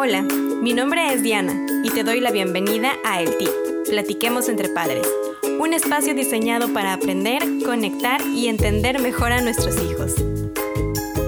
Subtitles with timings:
[0.00, 3.48] Hola, mi nombre es Diana y te doy la bienvenida a El Tip,
[3.90, 5.12] Platiquemos entre Padres,
[5.58, 10.14] un espacio diseñado para aprender, conectar y entender mejor a nuestros hijos.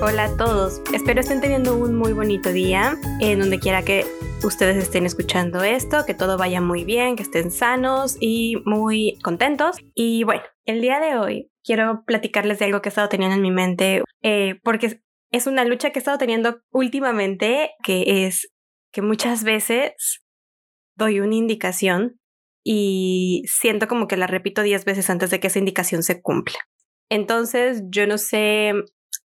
[0.00, 4.06] Hola a todos, espero estén teniendo un muy bonito día en donde quiera que
[4.44, 9.78] ustedes estén escuchando esto, que todo vaya muy bien, que estén sanos y muy contentos.
[9.96, 13.42] Y bueno, el día de hoy quiero platicarles de algo que he estado teniendo en
[13.42, 15.00] mi mente, eh, porque
[15.32, 18.48] es una lucha que he estado teniendo últimamente, que es
[18.92, 20.22] que muchas veces
[20.96, 22.20] doy una indicación
[22.64, 26.58] y siento como que la repito diez veces antes de que esa indicación se cumpla.
[27.08, 28.74] Entonces, yo no sé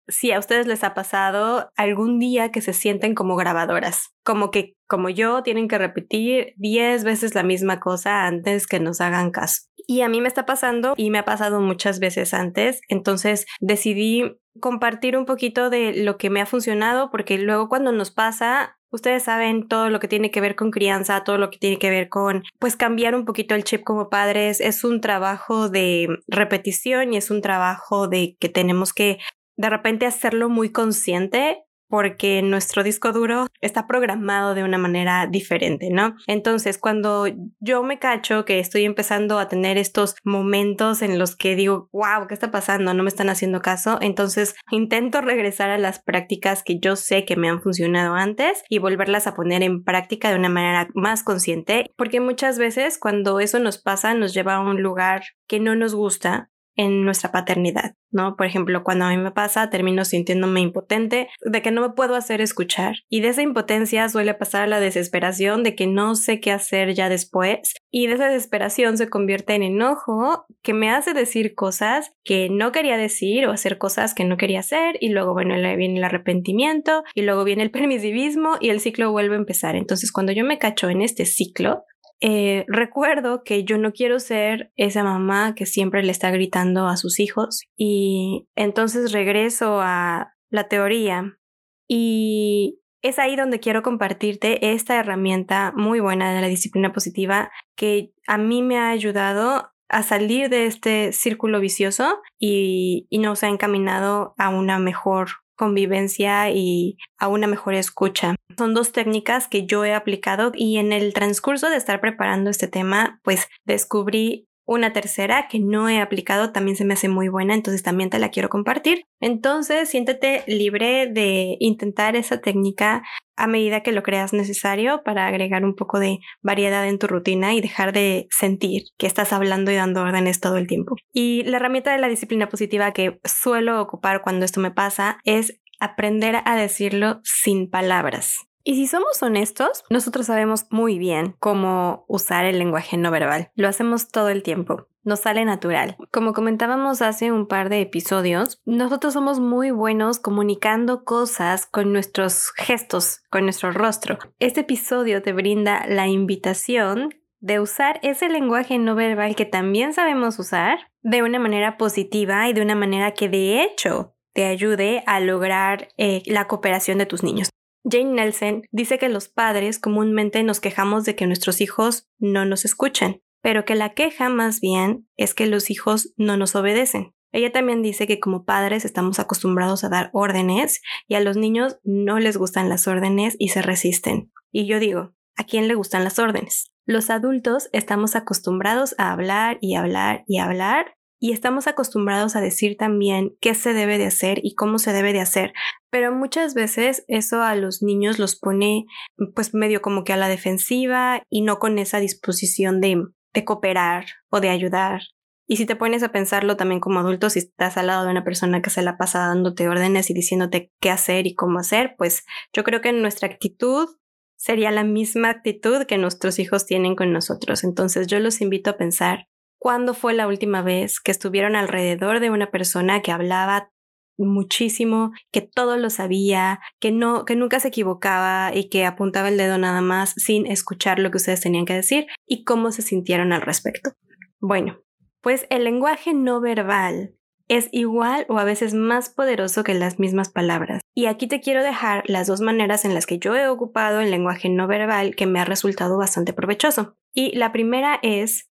[0.08, 4.74] si a ustedes les ha pasado algún día que se sienten como grabadoras, como que
[4.88, 9.62] como yo tienen que repetir diez veces la misma cosa antes que nos hagan caso.
[9.88, 14.36] Y a mí me está pasando y me ha pasado muchas veces antes, entonces decidí
[14.60, 19.24] compartir un poquito de lo que me ha funcionado porque luego cuando nos pasa Ustedes
[19.24, 22.08] saben todo lo que tiene que ver con crianza, todo lo que tiene que ver
[22.08, 24.58] con, pues, cambiar un poquito el chip como padres.
[24.58, 29.18] Es un trabajo de repetición y es un trabajo de que tenemos que
[29.58, 35.88] de repente hacerlo muy consciente porque nuestro disco duro está programado de una manera diferente,
[35.90, 36.16] ¿no?
[36.26, 37.26] Entonces, cuando
[37.60, 42.26] yo me cacho que estoy empezando a tener estos momentos en los que digo, wow,
[42.28, 42.94] ¿qué está pasando?
[42.94, 47.36] No me están haciendo caso, entonces intento regresar a las prácticas que yo sé que
[47.36, 51.92] me han funcionado antes y volverlas a poner en práctica de una manera más consciente,
[51.96, 55.94] porque muchas veces cuando eso nos pasa nos lleva a un lugar que no nos
[55.94, 58.36] gusta en nuestra paternidad, ¿no?
[58.36, 62.14] Por ejemplo, cuando a mí me pasa, termino sintiéndome impotente, de que no me puedo
[62.14, 62.96] hacer escuchar.
[63.08, 67.08] Y de esa impotencia suele pasar la desesperación de que no sé qué hacer ya
[67.08, 67.74] después.
[67.90, 72.72] Y de esa desesperación se convierte en enojo que me hace decir cosas que no
[72.72, 74.98] quería decir o hacer cosas que no quería hacer.
[75.00, 79.36] Y luego, bueno, viene el arrepentimiento y luego viene el permisivismo y el ciclo vuelve
[79.36, 79.76] a empezar.
[79.76, 81.84] Entonces, cuando yo me cacho en este ciclo,
[82.20, 86.96] eh, recuerdo que yo no quiero ser esa mamá que siempre le está gritando a
[86.96, 91.38] sus hijos y entonces regreso a la teoría
[91.86, 98.12] y es ahí donde quiero compartirte esta herramienta muy buena de la disciplina positiva que
[98.26, 103.48] a mí me ha ayudado a salir de este círculo vicioso y, y nos ha
[103.48, 108.36] encaminado a una mejor convivencia y a una mejor escucha.
[108.56, 112.68] Son dos técnicas que yo he aplicado y en el transcurso de estar preparando este
[112.68, 117.54] tema, pues descubrí una tercera que no he aplicado también se me hace muy buena,
[117.54, 119.04] entonces también te la quiero compartir.
[119.20, 123.02] Entonces, siéntete libre de intentar esa técnica
[123.36, 127.54] a medida que lo creas necesario para agregar un poco de variedad en tu rutina
[127.54, 130.96] y dejar de sentir que estás hablando y dando órdenes todo el tiempo.
[131.12, 135.60] Y la herramienta de la disciplina positiva que suelo ocupar cuando esto me pasa es
[135.78, 138.46] aprender a decirlo sin palabras.
[138.68, 143.52] Y si somos honestos, nosotros sabemos muy bien cómo usar el lenguaje no verbal.
[143.54, 144.88] Lo hacemos todo el tiempo.
[145.04, 145.96] Nos sale natural.
[146.10, 152.50] Como comentábamos hace un par de episodios, nosotros somos muy buenos comunicando cosas con nuestros
[152.56, 154.18] gestos, con nuestro rostro.
[154.40, 160.40] Este episodio te brinda la invitación de usar ese lenguaje no verbal que también sabemos
[160.40, 165.20] usar de una manera positiva y de una manera que de hecho te ayude a
[165.20, 167.50] lograr eh, la cooperación de tus niños.
[167.88, 172.64] Jane Nelson dice que los padres comúnmente nos quejamos de que nuestros hijos no nos
[172.64, 177.14] escuchan, pero que la queja más bien es que los hijos no nos obedecen.
[177.30, 181.78] Ella también dice que como padres estamos acostumbrados a dar órdenes y a los niños
[181.84, 184.32] no les gustan las órdenes y se resisten.
[184.50, 186.72] Y yo digo, ¿a quién le gustan las órdenes?
[186.86, 192.76] Los adultos estamos acostumbrados a hablar y hablar y hablar y estamos acostumbrados a decir
[192.76, 195.52] también qué se debe de hacer y cómo se debe de hacer,
[195.90, 198.86] pero muchas veces eso a los niños los pone
[199.34, 204.06] pues medio como que a la defensiva y no con esa disposición de, de cooperar
[204.30, 205.02] o de ayudar.
[205.48, 208.24] Y si te pones a pensarlo también como adulto, si estás al lado de una
[208.24, 212.24] persona que se la pasa dándote órdenes y diciéndote qué hacer y cómo hacer, pues
[212.52, 213.88] yo creo que nuestra actitud
[214.36, 217.62] sería la misma actitud que nuestros hijos tienen con nosotros.
[217.62, 219.28] Entonces yo los invito a pensar
[219.66, 223.72] ¿Cuándo fue la última vez que estuvieron alrededor de una persona que hablaba
[224.16, 229.36] muchísimo, que todo lo sabía, que no, que nunca se equivocaba y que apuntaba el
[229.36, 233.32] dedo nada más sin escuchar lo que ustedes tenían que decir y cómo se sintieron
[233.32, 233.90] al respecto?
[234.38, 234.78] Bueno,
[235.20, 237.16] pues el lenguaje no verbal
[237.48, 240.80] es igual o a veces más poderoso que las mismas palabras.
[240.94, 244.12] Y aquí te quiero dejar las dos maneras en las que yo he ocupado el
[244.12, 246.94] lenguaje no verbal que me ha resultado bastante provechoso.
[247.12, 248.48] Y la primera es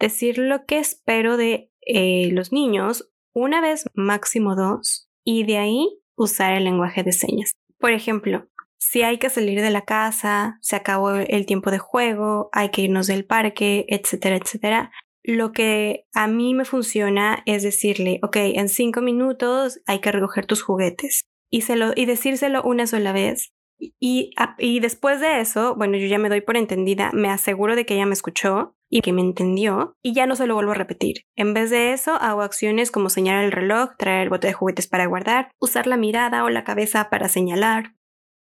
[0.00, 6.00] decir lo que espero de eh, los niños una vez máximo dos y de ahí
[6.16, 7.52] usar el lenguaje de señas.
[7.78, 8.48] Por ejemplo,
[8.78, 12.82] si hay que salir de la casa, se acabó el tiempo de juego, hay que
[12.82, 14.90] irnos del parque, etcétera, etcétera.
[15.22, 20.46] Lo que a mí me funciona es decirle, ok, en cinco minutos hay que recoger
[20.46, 21.62] tus juguetes y,
[21.96, 23.52] y decírselo una sola vez.
[23.98, 27.94] Y, después de eso, bueno, yo ya me doy por entendida, me aseguro de que
[27.94, 31.24] ella me escuchó y que me entendió y ya no se lo vuelvo a repetir.
[31.36, 34.86] En vez de eso, hago acciones como señalar el reloj, traer el bote de juguetes
[34.86, 37.94] para guardar, usar la mirada o la cabeza para señalar.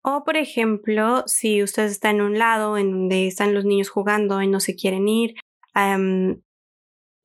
[0.02, 4.40] O por ejemplo, si usted está en un lado en donde están los niños jugando
[4.40, 5.34] y no se quieren ir,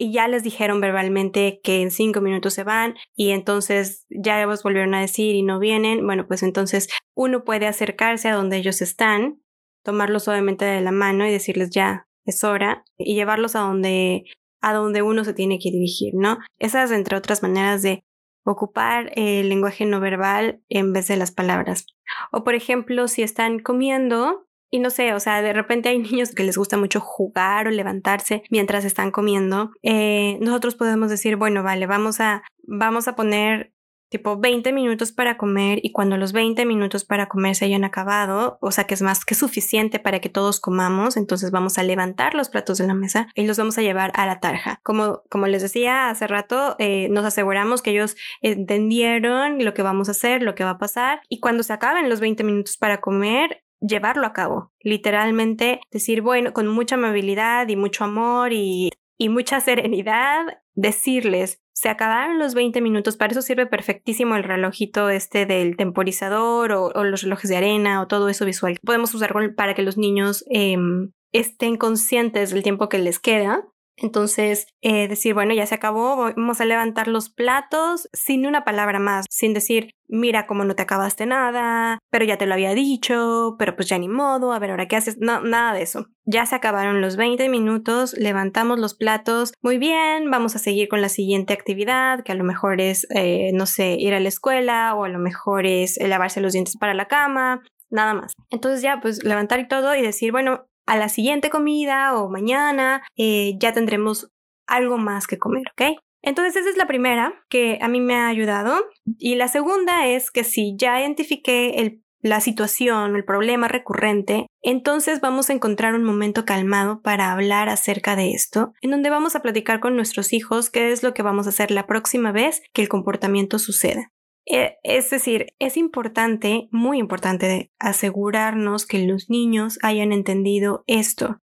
[0.02, 4.64] y ya les dijeron verbalmente que en cinco minutos se van y entonces ya los
[4.64, 8.82] volvieron a decir y no vienen, bueno, pues entonces uno puede acercarse a donde ellos
[8.82, 9.44] están,
[9.84, 14.24] tomarlos suavemente de la mano y decirles ya, es hora, y llevarlos a donde,
[14.60, 16.40] a donde uno se tiene que dirigir, ¿no?
[16.58, 18.04] Esas, entre otras maneras de
[18.44, 21.86] ocupar el lenguaje no verbal en vez de las palabras.
[22.32, 26.34] O por ejemplo, si están comiendo y no sé, o sea, de repente hay niños
[26.34, 29.72] que les gusta mucho jugar o levantarse mientras están comiendo.
[29.84, 33.74] Eh, nosotros podemos decir, bueno, vale, vamos a, vamos a poner
[34.12, 38.58] tipo 20 minutos para comer y cuando los 20 minutos para comer se hayan acabado,
[38.60, 42.36] o sea que es más que suficiente para que todos comamos, entonces vamos a levantar
[42.36, 44.82] los platos de la mesa y los vamos a llevar a la tarja.
[44.84, 50.10] Como, como les decía hace rato, eh, nos aseguramos que ellos entendieron lo que vamos
[50.10, 53.00] a hacer, lo que va a pasar y cuando se acaben los 20 minutos para
[53.00, 54.72] comer, llevarlo a cabo.
[54.80, 61.90] Literalmente decir, bueno, con mucha amabilidad y mucho amor y, y mucha serenidad, decirles, se
[61.90, 67.24] acabaron los 20 minutos, para eso sirve perfectísimo el relojito este del temporizador o, los
[67.24, 68.78] relojes de arena o todo eso visual.
[68.86, 73.66] Podemos usar para que los niños em, estén conscientes del tiempo que les queda
[73.98, 79.00] entonces, eh, decir, bueno, ya se acabó, vamos a levantar los platos sin una palabra
[79.00, 83.56] más, sin decir, mira cómo no te acabaste nada, pero ya te lo había dicho,
[83.60, 86.08] pero pues ya ni modo, a ver, ahora qué haces, no, nada de eso.
[86.26, 91.02] Ya se acabaron los 20 minutos, levantamos los platos, muy bien, vamos a seguir con
[91.02, 94.96] la siguiente actividad, que a lo mejor es, eh, no sé, ir a la escuela
[94.96, 97.62] o a lo mejor es lavarse los dientes para la cama,
[97.92, 98.34] nada más.
[98.50, 103.02] Entonces ya, pues levantar y todo y decir, bueno, a la siguiente comida o mañana
[103.16, 104.30] eh, ya tendremos
[104.68, 105.98] algo más que comer, ¿ok?
[106.22, 108.90] Entonces esa es la primera que a mí me ha ayudado.
[109.18, 115.50] Y la segunda es que si ya identifiqué la situación, el problema recurrente, entonces vamos
[115.50, 119.80] a encontrar un momento calmado para hablar acerca de esto, en donde vamos a platicar
[119.80, 122.90] con nuestros hijos qué es lo que vamos a hacer la próxima vez que el
[122.90, 124.12] comportamiento suceda.
[124.46, 131.42] Eh, es decir, es importante, muy importante, asegurarnos que los niños hayan entendido esto.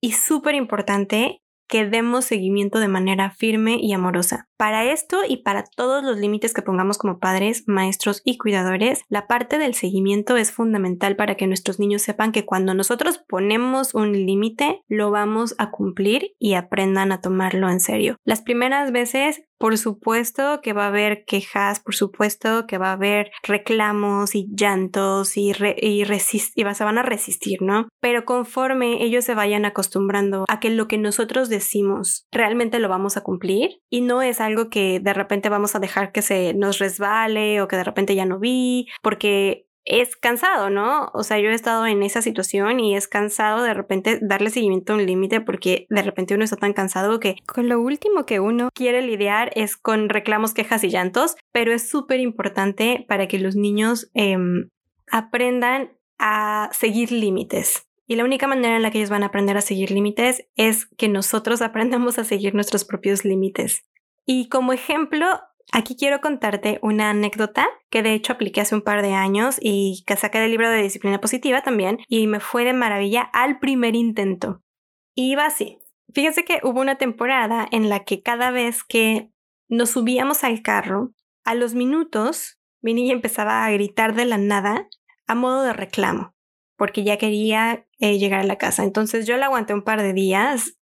[0.00, 4.47] Y súper importante que demos seguimiento de manera firme y amorosa.
[4.58, 9.28] Para esto y para todos los límites que pongamos como padres, maestros y cuidadores, la
[9.28, 14.12] parte del seguimiento es fundamental para que nuestros niños sepan que cuando nosotros ponemos un
[14.12, 18.16] límite, lo vamos a cumplir y aprendan a tomarlo en serio.
[18.24, 22.92] Las primeras veces por supuesto que va a haber quejas, por supuesto que va a
[22.92, 27.88] haber reclamos y llantos y, y, se van a resistir, ¿no?
[28.00, 33.16] Pero conforme ellos se vayan acostumbrando a que lo que nosotros decimos realmente lo vamos
[33.16, 34.40] a cumplir y no es
[34.70, 38.26] que de repente vamos a dejar que se nos resbale o que de repente ya
[38.26, 41.10] no vi, porque es cansado, ¿no?
[41.14, 44.92] O sea, yo he estado en esa situación y es cansado de repente darle seguimiento
[44.92, 48.38] a un límite porque de repente uno está tan cansado que con lo último que
[48.38, 53.38] uno quiere lidiar es con reclamos, quejas y llantos, pero es súper importante para que
[53.38, 54.68] los niños em,
[55.10, 57.86] aprendan a seguir límites.
[58.06, 60.86] Y la única manera en la que ellos van a aprender a seguir límites es
[60.96, 63.84] que nosotros aprendamos a seguir nuestros propios límites.
[64.30, 69.02] Y como ejemplo, Aquí quiero contarte una anécdota que de hecho apliqué hace un par
[69.02, 72.72] de años y que saqué del libro de disciplina positiva también y me fue de
[72.72, 74.62] maravilla al primer intento.
[75.14, 75.78] Iba así.
[76.14, 79.30] Fíjense que hubo una temporada en la que cada vez que
[79.68, 81.12] nos subíamos al carro,
[81.44, 84.88] a los minutos, mi empezaba a gritar de la nada
[85.26, 86.34] a modo de reclamo,
[86.78, 88.84] porque ya quería eh, llegar a la casa.
[88.84, 90.77] Entonces yo la aguanté un par de días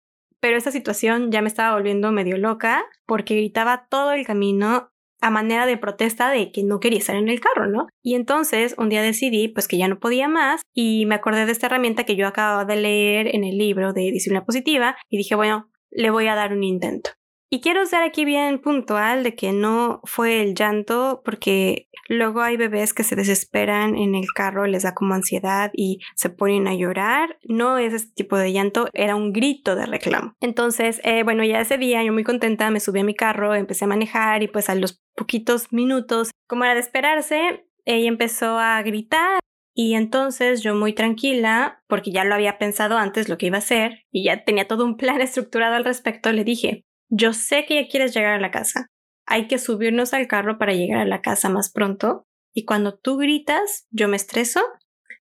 [0.43, 5.31] pero esta situación ya me estaba volviendo medio loca porque gritaba todo el camino a
[5.31, 7.87] manera de protesta de que no quería estar en el carro, ¿no?
[8.03, 11.53] Y entonces un día decidí pues que ya no podía más y me acordé de
[11.53, 15.37] esta herramienta que yo acababa de leer en el libro de disciplina positiva y dije,
[15.37, 17.11] bueno, le voy a dar un intento.
[17.49, 22.57] Y quiero ser aquí bien puntual de que no fue el llanto, porque luego hay
[22.57, 26.75] bebés que se desesperan en el carro, les da como ansiedad y se ponen a
[26.75, 27.39] llorar.
[27.45, 30.35] No es ese tipo de llanto, era un grito de reclamo.
[30.41, 33.85] Entonces, eh, bueno, ya ese día yo muy contenta me subí a mi carro, empecé
[33.85, 38.81] a manejar y pues a los poquitos minutos, como era de esperarse, ella empezó a
[38.83, 39.41] gritar
[39.75, 43.61] Y entonces yo muy tranquila, porque ya lo había pensado antes lo que iba a
[43.61, 47.83] hacer y ya tenía todo un plan estructurado al respecto, le dije, yo sé que
[47.83, 48.87] ya quieres llegar a la casa.
[49.33, 52.27] Hay que subirnos al carro para llegar a la casa más pronto.
[52.53, 54.61] Y cuando tú gritas, yo me estreso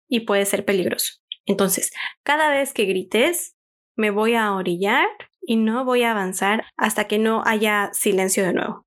[0.07, 1.15] y puede ser peligroso.
[1.45, 1.91] Entonces,
[2.23, 3.57] cada vez que grites,
[3.97, 5.05] me voy a orillar
[5.41, 8.85] y no voy a avanzar hasta que no haya silencio de nuevo.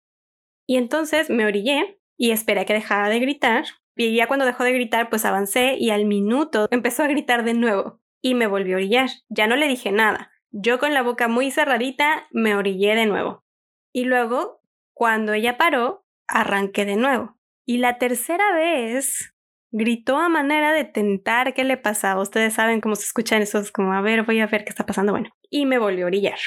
[0.67, 3.67] Y entonces me orillé y esperé a que dejara de gritar.
[3.95, 7.53] Y ya cuando dejó de gritar, pues avancé y al minuto empezó a gritar de
[7.53, 9.11] nuevo y me volvió a orillar.
[9.29, 10.33] Ya no le dije nada.
[10.53, 13.45] Yo con la boca muy cerradita me orillé de nuevo.
[13.93, 14.62] Y luego,
[14.95, 17.39] cuando ella paró, arranqué de nuevo.
[17.65, 19.35] Y la tercera vez
[19.71, 22.21] gritó a manera de tentar qué le pasaba.
[22.21, 25.13] Ustedes saben cómo se escuchan esos, como a ver, voy a ver qué está pasando.
[25.13, 26.39] Bueno, y me volvió a orillar.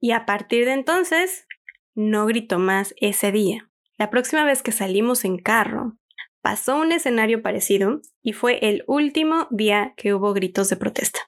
[0.00, 1.46] Y a partir de entonces,
[1.94, 3.70] no gritó más ese día.
[3.98, 5.98] La próxima vez que salimos en carro,
[6.40, 11.20] pasó un escenario parecido y fue el último día que hubo gritos de protesta.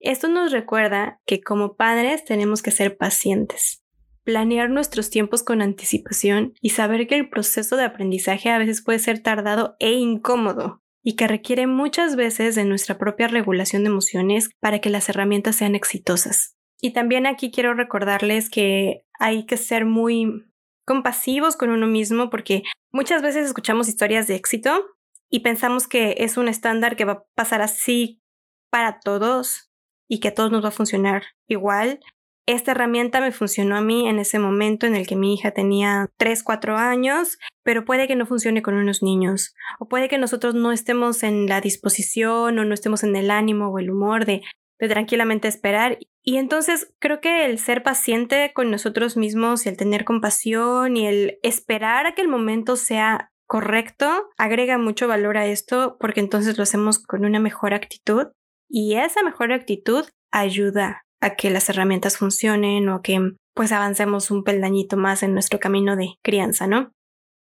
[0.00, 3.83] Esto nos recuerda que como padres tenemos que ser pacientes,
[4.24, 8.98] planear nuestros tiempos con anticipación y saber que el proceso de aprendizaje a veces puede
[8.98, 14.48] ser tardado e incómodo y que requiere muchas veces de nuestra propia regulación de emociones
[14.60, 16.56] para que las herramientas sean exitosas.
[16.80, 20.44] Y también aquí quiero recordarles que hay que ser muy
[20.86, 22.62] compasivos con uno mismo porque
[22.92, 24.84] muchas veces escuchamos historias de éxito
[25.30, 28.22] y pensamos que es un estándar que va a pasar así
[28.70, 29.70] para todos
[30.08, 32.00] y que a todos nos va a funcionar igual.
[32.46, 36.10] Esta herramienta me funcionó a mí en ese momento en el que mi hija tenía
[36.18, 40.54] 3, 4 años, pero puede que no funcione con unos niños, o puede que nosotros
[40.54, 44.42] no estemos en la disposición o no estemos en el ánimo o el humor de
[44.88, 45.98] tranquilamente esperar.
[46.22, 51.06] Y entonces creo que el ser paciente con nosotros mismos y el tener compasión y
[51.06, 56.56] el esperar a que el momento sea correcto agrega mucho valor a esto porque entonces
[56.56, 58.28] lo hacemos con una mejor actitud
[58.68, 63.18] y esa mejor actitud ayuda a que las herramientas funcionen o que
[63.54, 66.92] pues avancemos un peldañito más en nuestro camino de crianza, ¿no?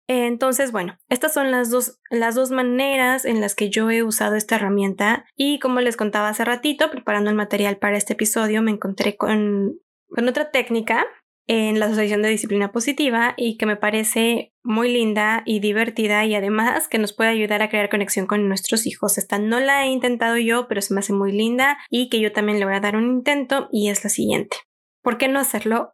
[0.06, 4.34] Entonces, bueno, estas son las dos, las dos maneras en las que yo he usado
[4.34, 8.72] esta herramienta y como les contaba hace ratito, preparando el material para este episodio, me
[8.72, 11.06] encontré con, con otra técnica
[11.52, 16.37] en la Asociación de Disciplina Positiva y que me parece muy linda y divertida y
[16.37, 19.19] además que nos puede ayudar a crear conexión con nuestros hijos.
[19.19, 22.30] Esta no la he intentado yo, pero se me hace muy linda y que yo
[22.30, 24.59] también le voy a dar un intento y es la siguiente.
[25.02, 25.92] ¿Por qué no hacerlo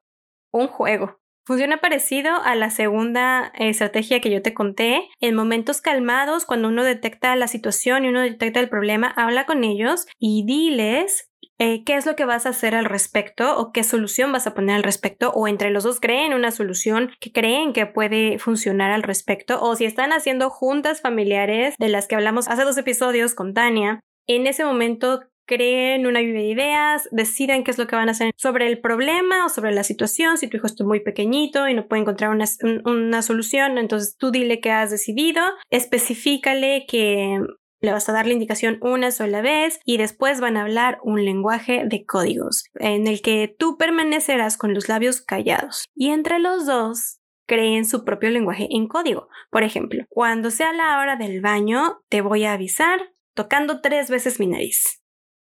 [0.53, 1.21] un juego?
[1.47, 5.09] Funciona parecido a la segunda estrategia que yo te conté.
[5.21, 9.65] En momentos calmados, cuando uno detecta la situación y uno detecta el problema, habla con
[9.65, 13.83] ellos y diles eh, qué es lo que vas a hacer al respecto o qué
[13.83, 17.73] solución vas a poner al respecto o entre los dos creen una solución que creen
[17.73, 22.49] que puede funcionar al respecto o si están haciendo juntas familiares de las que hablamos
[22.49, 27.71] hace dos episodios con Tania, en ese momento creen una lluvia de ideas, decidan qué
[27.71, 30.37] es lo que van a hacer sobre el problema o sobre la situación.
[30.37, 32.47] Si tu hijo está muy pequeñito y no puede encontrar una,
[32.85, 37.41] una solución, entonces tú dile que has decidido, especifícale que
[37.81, 41.25] le vas a dar la indicación una sola vez y después van a hablar un
[41.25, 46.67] lenguaje de códigos en el que tú permanecerás con los labios callados y entre los
[46.67, 49.29] dos creen su propio lenguaje en código.
[49.51, 54.41] Por ejemplo, cuando sea la hora del baño, te voy a avisar tocando tres veces
[54.41, 55.03] mi nariz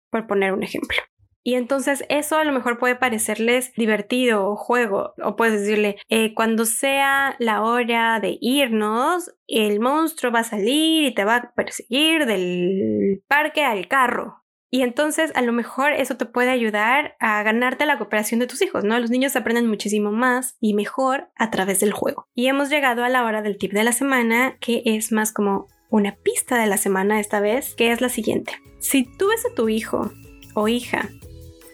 [0.10, 0.98] por poner un ejemplo.
[1.44, 6.34] Y entonces eso a lo mejor puede parecerles divertido o juego, o puedes decirle, eh,
[6.34, 11.54] cuando sea la hora de irnos, el monstruo va a salir y te va a
[11.54, 14.44] perseguir del parque al carro.
[14.72, 18.62] Y entonces a lo mejor eso te puede ayudar a ganarte la cooperación de tus
[18.64, 18.98] hijos, ¿no?
[19.00, 22.28] Los niños aprenden muchísimo más y mejor a través del juego.
[22.34, 25.68] Y hemos llegado a la hora del tip de la semana, que es más como
[25.92, 28.54] una pista de la semana esta vez, que es la siguiente.
[28.80, 30.10] Si tú ves a tu hijo
[30.56, 31.08] o hija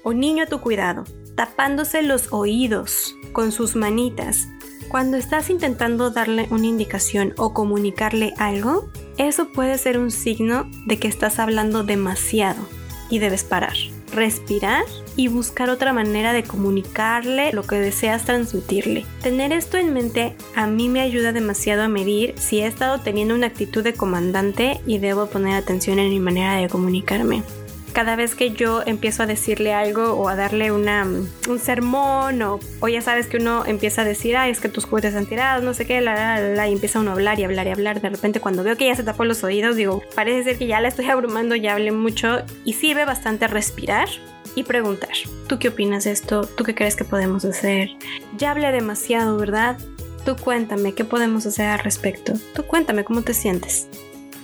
[0.03, 1.03] o niño a tu cuidado
[1.35, 4.47] tapándose los oídos con sus manitas
[4.89, 8.89] cuando estás intentando darle una indicación o comunicarle algo,
[9.19, 12.59] eso puede ser un signo de que estás hablando demasiado
[13.07, 13.75] y debes parar,
[14.11, 14.83] respirar
[15.15, 19.05] y buscar otra manera de comunicarle lo que deseas transmitirle.
[19.21, 23.35] Tener esto en mente a mí me ayuda demasiado a medir si he estado teniendo
[23.35, 27.43] una actitud de comandante y debo poner atención en mi manera de comunicarme
[27.93, 32.59] cada vez que yo empiezo a decirle algo o a darle una, un sermón o,
[32.79, 35.61] o ya sabes que uno empieza a decir, ay, es que tus juguetes han tirado,
[35.63, 38.01] no sé qué, la, y empieza uno a hablar y hablar y hablar.
[38.01, 40.81] De repente cuando veo que ya se tapó los oídos, digo, parece ser que ya
[40.81, 44.09] la estoy abrumando, ya hablé mucho y sirve bastante respirar
[44.55, 45.11] y preguntar,
[45.47, 46.41] ¿tú qué opinas de esto?
[46.41, 47.89] ¿Tú qué crees que podemos hacer?
[48.37, 49.77] Ya hablé demasiado, ¿verdad?
[50.25, 52.33] Tú cuéntame, ¿qué podemos hacer al respecto?
[52.53, 53.87] Tú cuéntame cómo te sientes.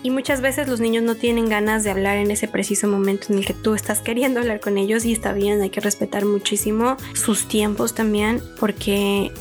[0.06, 3.40] Y muchas veces los niños no tienen ganas de hablar en ese preciso momento en
[3.40, 6.96] el que tú estás queriendo hablar con ellos y está bien, hay que respetar muchísimo
[7.16, 9.32] sus tiempos también porque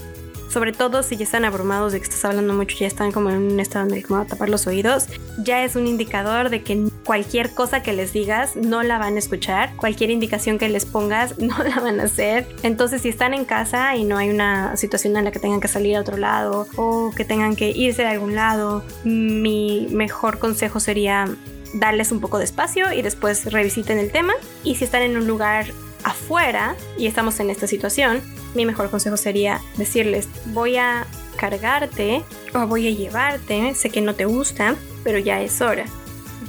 [0.55, 3.39] sobre todo si ya están abrumados de que estás hablando mucho, ya están como en
[3.39, 5.07] un estado que van a tapar los oídos,
[5.37, 9.19] ya es un indicador de que cualquier cosa que les digas no la van a
[9.19, 12.47] escuchar, cualquier indicación que les pongas no la van a hacer.
[12.63, 15.67] Entonces si están en casa y no hay una situación en la que tengan que
[15.67, 20.79] salir a otro lado o que tengan que irse de algún lado, mi mejor consejo
[20.79, 21.29] sería
[21.75, 24.35] darles un poco de espacio y después revisiten el tema.
[24.63, 25.67] Y si están en un lugar
[26.05, 28.23] afuera y estamos en esta situación,
[28.55, 31.07] mi mejor consejo sería decirles, voy a
[31.37, 32.23] cargarte
[32.55, 35.87] o voy a llevarte, sé que no te gusta, pero ya es hora.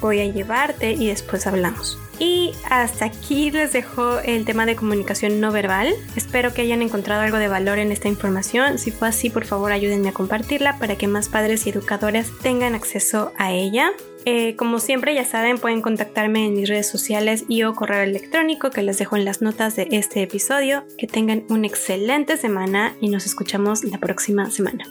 [0.01, 1.97] Voy a llevarte y después hablamos.
[2.19, 5.93] Y hasta aquí les dejo el tema de comunicación no verbal.
[6.15, 8.77] Espero que hayan encontrado algo de valor en esta información.
[8.77, 12.75] Si fue así, por favor ayúdenme a compartirla para que más padres y educadores tengan
[12.75, 13.91] acceso a ella.
[14.25, 18.71] Eh, como siempre, ya saben, pueden contactarme en mis redes sociales y o correo electrónico
[18.71, 20.83] que les dejo en las notas de este episodio.
[20.97, 24.85] Que tengan una excelente semana y nos escuchamos la próxima semana.